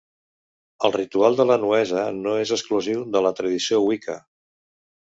El 0.87 0.95
ritual 0.95 1.37
de 1.41 1.45
la 1.51 1.59
nuesa 1.65 2.07
no 2.25 2.35
és 2.47 2.55
exclusiu 2.59 3.05
de 3.19 3.23
la 3.29 3.37
tradició 3.43 3.85
Wicca. 3.89 4.23